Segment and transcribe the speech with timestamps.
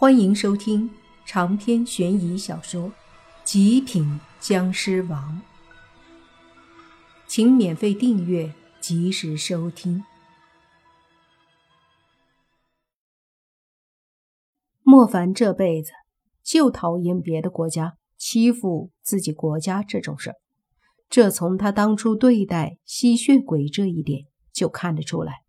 [0.00, 0.88] 欢迎收听
[1.26, 2.84] 长篇悬疑小说
[3.42, 5.42] 《极品僵尸王》，
[7.26, 10.04] 请免费订阅，及时收听。
[14.84, 15.90] 莫凡这辈子
[16.44, 20.36] 就讨厌别的国家欺负自己国家这种事儿，
[21.10, 25.42] 这从他当初对待吸血鬼这一点就看得出来。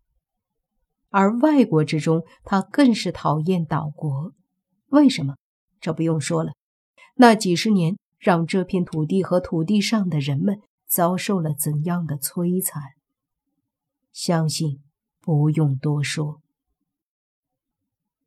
[1.10, 4.32] 而外国之中，他更是讨厌岛国。
[4.90, 5.34] 为什么？
[5.80, 6.52] 这不用说了，
[7.16, 12.82] 那几十年让这片土地和土地上的人们遭受了怎样的摧残？
[14.12, 14.80] 相信
[15.20, 16.40] 不用多说。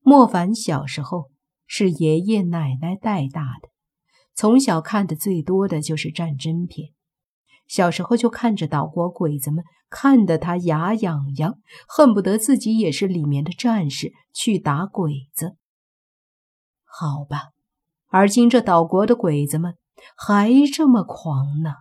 [0.02, 1.30] 莫凡小时候
[1.68, 3.70] 是爷爷奶奶带大的，
[4.34, 6.90] 从小看的最多的就是战争片，
[7.68, 15.58] 小时候就看着岛国鬼子们，看得他牙痒痒，恨不得自己也是里面的战士去打鬼子。
[16.96, 17.50] 好吧，
[18.10, 19.76] 而今这岛国的鬼子们
[20.16, 21.74] 还这么狂呢！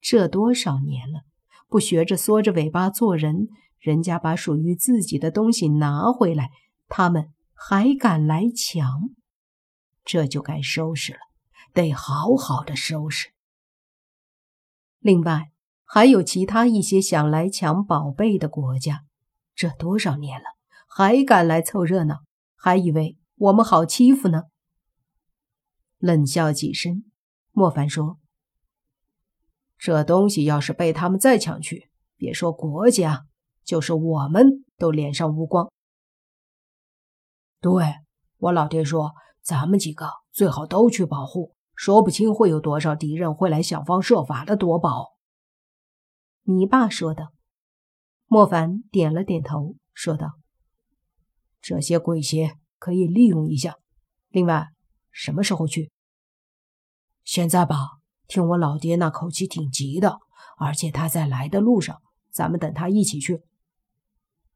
[0.00, 1.22] 这多少年了，
[1.66, 3.48] 不学着缩着尾巴做人，
[3.80, 6.50] 人家把属于自己的东西拿回来，
[6.86, 9.10] 他们还敢来抢，
[10.04, 11.18] 这就该收拾了，
[11.74, 13.30] 得好好的收拾。
[15.00, 15.50] 另外，
[15.84, 19.00] 还有其他一些想来抢宝贝的国家，
[19.56, 20.44] 这多少年了，
[20.86, 22.20] 还敢来凑热闹，
[22.54, 23.17] 还以为……
[23.38, 24.44] 我们好欺负呢。
[25.98, 27.04] 冷笑几声，
[27.52, 28.18] 莫凡说
[29.78, 33.26] ：“这东西要是被他们再抢去，别说国家，
[33.62, 35.70] 就是我们都脸上无光。”
[37.60, 37.70] 对
[38.38, 45.16] 我老爹说：“咱们几个最好都去保护，说不清会有多少敌人会来想方设法的夺宝。”
[46.42, 47.28] 你爸说的。
[48.26, 50.38] 莫凡点了点头，说道
[51.62, 53.76] ：“这些鬼邪。”可以利用一下。
[54.28, 54.68] 另外，
[55.10, 55.90] 什么时候去？
[57.24, 57.98] 现在吧。
[58.26, 60.18] 听我老爹那口气挺急的，
[60.58, 63.40] 而且他在来的路上，咱们等他一起去。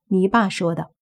[0.08, 0.92] 你爸说的。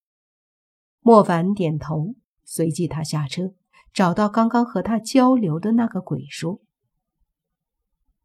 [1.01, 3.53] 莫凡点头，随即他下车，
[3.93, 6.61] 找到刚刚和他交流的那个鬼，说：“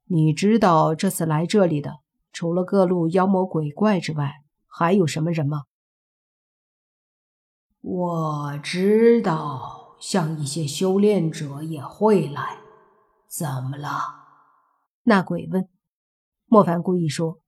[0.06, 1.96] 你知道这次来这里的，
[2.32, 4.32] 除了各路妖魔鬼怪之外，
[4.68, 5.64] 还有什么人吗？”
[7.88, 12.58] 我知道，像一些修炼者也会来。
[13.28, 13.90] 怎么了？
[15.04, 15.68] 那鬼问。
[16.46, 17.38] 莫凡故意说：“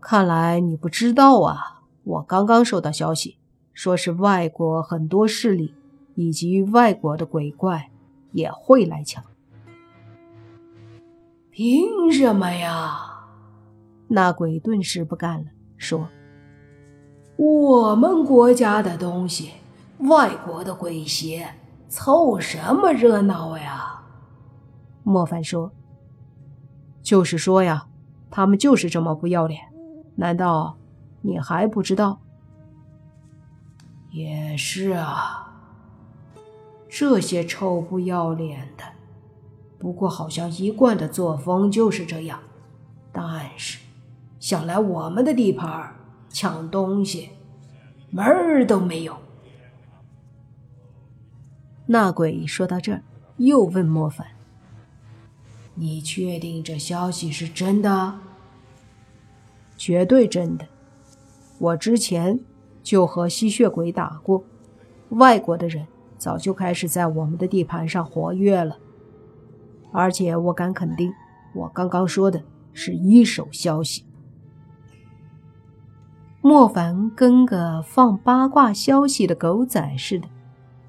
[0.00, 1.82] 看来你不知道啊！
[2.02, 3.38] 我刚刚收到消息，
[3.74, 5.74] 说是外国很多势力
[6.14, 7.90] 以及外国的鬼怪
[8.32, 9.22] 也会来抢。
[11.50, 13.26] 凭什么呀？”
[14.08, 16.08] 那鬼顿时不干了，说。
[17.44, 19.50] 我们国家的东西，
[19.98, 21.56] 外国的鬼邪，
[21.88, 24.04] 凑什么热闹呀？
[25.02, 25.72] 莫凡说
[27.02, 27.88] ：“就是说呀，
[28.30, 29.60] 他们就是这么不要脸，
[30.14, 30.76] 难道
[31.22, 32.20] 你还不知道？”
[34.12, 35.52] 也是啊，
[36.88, 38.84] 这些臭不要脸的，
[39.80, 42.38] 不过好像一贯的作风就是这样。
[43.10, 43.80] 但是，
[44.38, 45.96] 想来我们的地盘
[46.32, 47.28] 抢东西，
[48.10, 49.16] 门儿都没有。
[51.86, 53.02] 那鬼说到这儿，
[53.36, 54.26] 又问莫凡
[55.74, 58.18] ：“你确定这消息是真的
[59.76, 60.66] ？”“绝对真的。
[61.58, 62.40] 我之前
[62.82, 64.44] 就和吸血鬼打过，
[65.10, 68.78] 外国的人早就开始在我们的地盘上活跃了。
[69.92, 71.12] 而且我敢肯定，
[71.54, 74.06] 我刚刚说的是一手消息。”
[76.44, 80.26] 莫凡跟个放八卦消息的狗仔似的，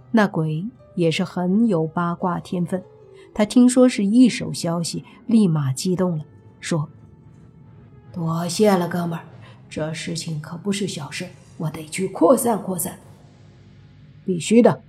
[0.09, 0.65] 那鬼
[0.95, 2.83] 也是很有八卦天分。
[3.35, 6.25] 他听说是一手消息，立马激动了，
[6.59, 6.89] 说
[8.11, 9.25] ：“多谢了，哥们儿，
[9.69, 11.27] 这事情可不是小事，
[11.57, 12.97] 我得去扩散扩散。
[14.25, 14.81] 必须的，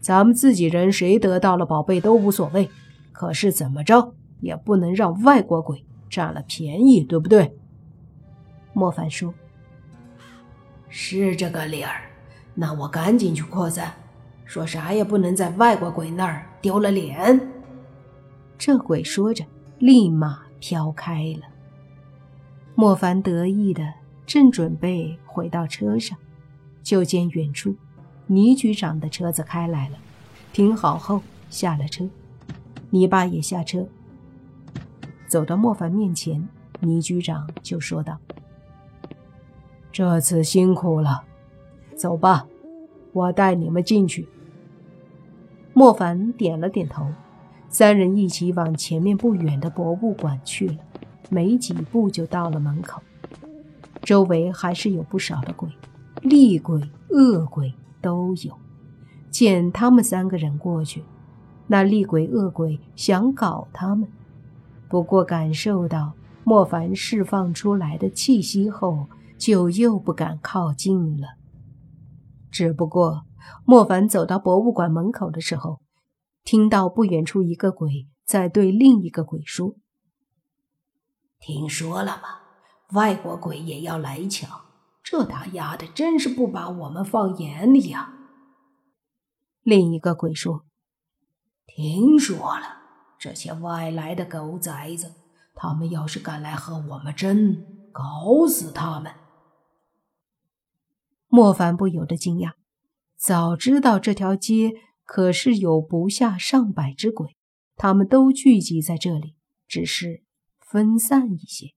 [0.00, 2.68] 咱们自己人谁得到了宝贝都无所谓，
[3.12, 7.56] 可是怎么着也不能让外国鬼占了便宜，对不对？”
[8.74, 9.32] 莫凡说。
[10.94, 12.02] 是这个理儿，
[12.54, 13.94] 那我赶紧去扩散，
[14.44, 17.40] 说啥也不能在外国鬼那儿丢了脸。
[18.58, 19.42] 这鬼说着，
[19.78, 21.48] 立马飘开了。
[22.74, 23.82] 莫凡得意的
[24.26, 26.18] 正准备回到车上，
[26.82, 27.74] 就见远处
[28.26, 29.96] 倪局长的车子开来了，
[30.52, 32.06] 停好后下了车，
[32.90, 33.88] 倪爸也下车，
[35.26, 36.46] 走到莫凡面前，
[36.80, 38.18] 倪局长就说道。
[39.92, 41.24] 这次辛苦了，
[41.94, 42.46] 走吧，
[43.12, 44.26] 我带你们进去。
[45.74, 47.06] 莫凡点了点头，
[47.68, 50.76] 三人一起往前面不远的博物馆去了。
[51.28, 53.00] 没几步就到了门口，
[54.02, 55.68] 周围还是有不少的鬼，
[56.22, 56.80] 厉鬼、
[57.10, 58.54] 恶鬼都有。
[59.30, 61.02] 见他们三个人过去，
[61.66, 64.08] 那厉鬼、恶鬼想搞他们，
[64.88, 66.12] 不过感受到
[66.44, 69.06] 莫凡释放出来的气息后，
[69.42, 71.36] 就又不敢靠近了。
[72.48, 73.26] 只不过
[73.64, 75.80] 莫凡走到博物馆门口的时候，
[76.44, 79.74] 听到不远处一个鬼在对另一个鬼说。
[81.40, 82.38] 听说了吗？
[82.92, 84.48] 外国鬼也要来抢，
[85.02, 88.12] 这他丫的真是不把我们放眼里呀！
[89.62, 90.66] 另一个鬼说
[91.66, 92.76] ：“听说了，
[93.18, 95.12] 这些外来的狗崽子，
[95.56, 99.12] 他们要是敢来和我们争，搞死他们！”
[101.34, 102.52] 莫凡不由得惊讶，
[103.16, 107.38] 早知道这条街可是有不下上百只鬼，
[107.74, 109.34] 他们都聚集在这里，
[109.66, 110.24] 只是……
[110.60, 111.68] 分散一些，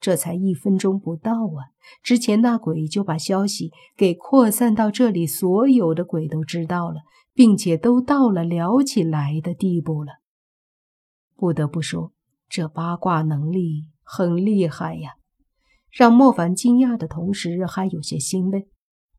[0.00, 1.70] 这才一分钟不到啊！
[2.02, 7.02] 之前那鬼就把消息给扩散到这里，所有的鬼都知道了，
[7.32, 10.14] 并且都到了聊起来的地步了。
[11.36, 12.12] 不得不说，
[12.48, 15.12] 这八卦能力很厉害呀！
[15.90, 18.68] 让莫凡惊讶的同时，还有些欣慰。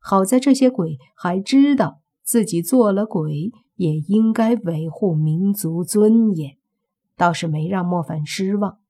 [0.04, 6.58] 好在这些鬼还知道自己做了鬼，也应该维护民族尊严，
[7.16, 8.80] 倒是没让莫凡失望。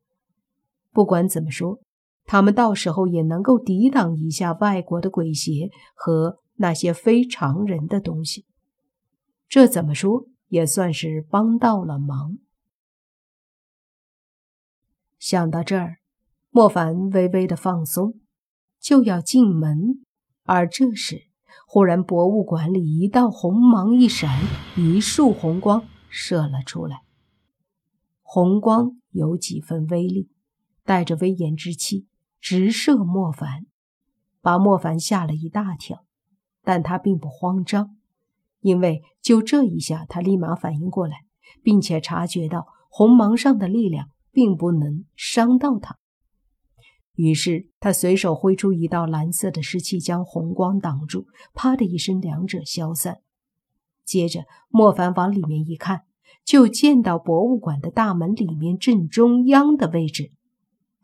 [0.91, 1.81] 不管怎么说，
[2.25, 8.47] 他们到时候也能够抵挡一下外国的鬼邪和那些非常人的东西。
[9.49, 12.39] 这怎么说也算是帮到了忙。
[15.19, 15.99] 想到这儿，
[16.51, 18.15] 莫凡微微的放松，
[18.81, 20.03] 就要进门。
[20.45, 21.29] 而这时，
[21.67, 24.41] 忽然博物馆里一道红芒一闪，
[24.77, 27.03] 一束红光射了出来。
[28.23, 30.29] 红光有几分威力。
[30.85, 32.09] 带着威严之气，
[32.41, 33.67] 直射莫凡，
[34.41, 36.05] 把莫凡吓了一大跳。
[36.65, 37.97] 但他并不慌张，
[38.59, 41.19] 因为就这一下，他立马反应过来，
[41.63, 45.99] 并且察觉到红芒上的力量并不能伤到他。
[47.15, 51.27] 于是他随手挥出一道蓝色的湿气，将红光挡住。
[51.55, 53.21] 啪的一声，两者消散。
[54.05, 56.03] 接着，莫凡往里面一看，
[56.45, 60.31] 就见到博物馆的大门里面正中央的位置。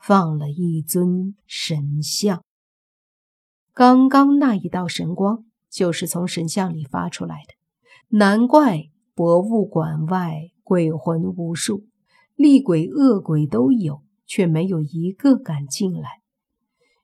[0.00, 2.44] 放了一尊神像，
[3.74, 8.84] 刚刚那一道神光就是从神像里发出来的，难怪
[9.14, 11.84] 博物馆外鬼魂无数，
[12.36, 16.20] 厉鬼恶鬼都有，却没有一个敢进来。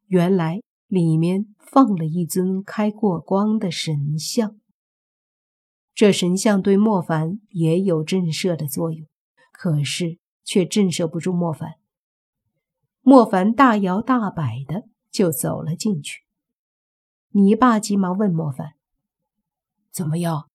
[0.06, 4.61] 原来里面放了一尊开过光的神像，
[5.93, 9.09] 这神像对莫凡也有震慑的作用，
[9.50, 11.73] 可是却震慑不住莫凡。
[13.00, 16.23] 莫凡大摇大摆的就走了进去。
[17.31, 18.75] 泥巴急忙问莫凡
[19.91, 20.49] ：“怎么样？”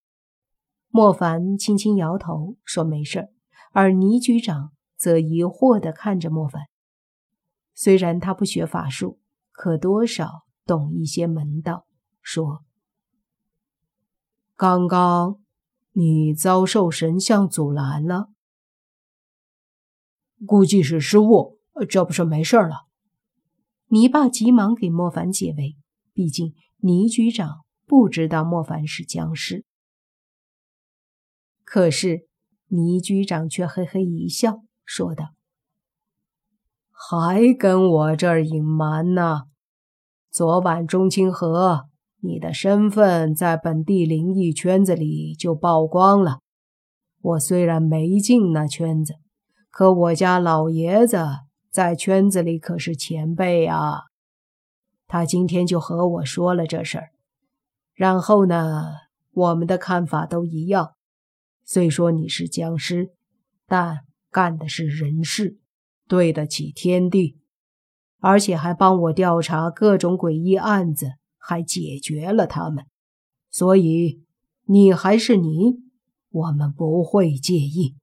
[0.89, 3.30] 莫凡轻轻摇头说：“没事。”
[3.71, 6.67] 而倪局长则疑惑的看着莫凡。
[7.73, 9.19] 虽然他不学法术，
[9.51, 11.87] 可多少懂一些门道，
[12.21, 12.63] 说
[14.55, 15.41] ：“刚刚
[15.94, 18.29] 你遭受神像阻拦了，
[20.45, 22.87] 估计是失误。”这不是没事了？
[23.87, 25.77] 泥巴急忙给莫凡解围，
[26.11, 29.63] 毕竟倪局长不知道莫凡是僵尸。
[31.63, 32.27] 可是
[32.68, 35.35] 倪局长却嘿嘿一笑，说道
[36.89, 39.43] ：“还跟我这儿隐瞒呢？
[40.31, 41.85] 昨晚钟清河，
[42.21, 46.39] 你的身份在本地灵异圈子里就曝光了。
[47.21, 49.13] 我虽然没进那圈子，
[49.69, 51.23] 可我家老爷子……”
[51.71, 54.05] 在圈子里可是前辈啊，
[55.05, 57.11] 他今天就和我说了这事儿，
[57.93, 58.85] 然后呢，
[59.33, 60.95] 我们的看法都一样。
[61.63, 63.11] 虽说你是僵尸，
[63.67, 63.99] 但
[64.31, 65.59] 干的是人事，
[66.07, 67.38] 对得起天地，
[68.19, 72.86] 而且还帮我调查各种诡异案子，还解决了他们。
[73.50, 74.24] 所以
[74.66, 75.81] 你还是你，
[76.30, 77.95] 我们不会介意。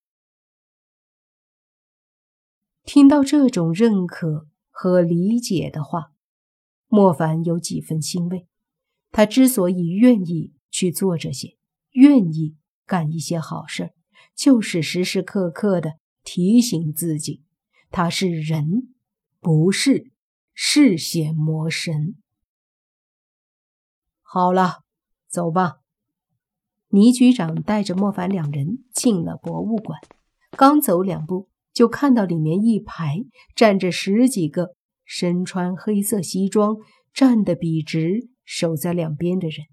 [2.85, 6.13] 听到这种认可和理解的话，
[6.89, 8.47] 莫凡有几分欣慰。
[9.11, 11.57] 他之所以愿意去做这些，
[11.93, 13.93] 愿意干一些好事，
[14.37, 17.45] 就是时时刻刻的提醒自己，
[17.93, 18.93] 他是人，
[19.39, 20.11] 不是
[20.53, 22.17] 嗜血魔神。
[24.23, 24.83] 好了，
[25.29, 25.77] 走吧。
[26.89, 30.01] 倪局长带着莫凡两人进了博物馆，
[30.51, 36.77] 刚走两步，就看到里面一排站着十几个身穿黑色西装、
[37.15, 39.67] 站得笔直、守在两边的人。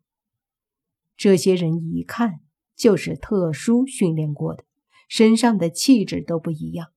[1.17, 2.41] 这些人一看
[2.75, 4.63] 就是特殊训练过的，
[5.07, 6.87] 身上的气质都不一样。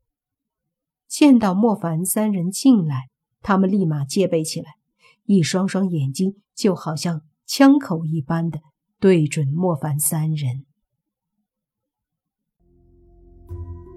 [1.08, 3.10] 见到莫凡三人进来，
[3.42, 4.76] 他们立马戒备起来，
[5.24, 8.60] 一双双眼睛就好像枪口一般的。
[8.98, 10.64] 对准莫凡三人。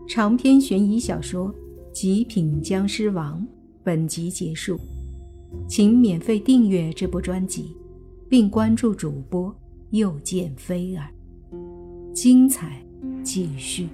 [0.10, 1.54] 长篇悬疑小说
[1.94, 3.42] 《极品僵尸王》
[3.82, 4.78] 本集结束，
[5.70, 7.74] 请免费订阅这部专辑，
[8.28, 9.56] 并关注主播
[9.92, 11.10] 又见菲儿，
[12.14, 12.86] 精彩
[13.24, 13.88] 继续。